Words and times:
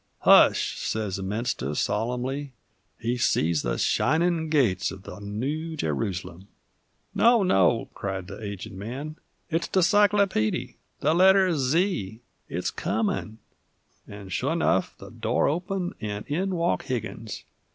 "Hush," 0.21 0.79
says 0.79 1.17
the 1.17 1.21
minister, 1.21 1.75
solemnly; 1.75 2.53
"he 2.97 3.17
sees 3.17 3.61
the 3.61 3.77
shinin' 3.77 4.49
gates 4.49 4.91
uv 4.91 5.03
the 5.03 5.19
Noo 5.19 5.77
Jerusalum." 5.77 6.47
"No, 7.13 7.43
no," 7.43 7.87
cried 7.93 8.25
the 8.25 8.43
aged 8.43 8.71
man; 8.73 9.17
"it 9.51 9.61
is 9.61 9.67
the 9.67 9.83
cyclopeedy 9.83 10.77
the 11.01 11.13
letter 11.13 11.55
Z 11.55 12.19
it's 12.49 12.71
comin'!" 12.71 13.37
And, 14.07 14.33
sure 14.33 14.53
enough! 14.53 14.97
the 14.97 15.11
door 15.11 15.47
opened, 15.47 15.93
and 16.01 16.25
in 16.25 16.55
walked 16.55 16.87
Higgins. 16.87 17.43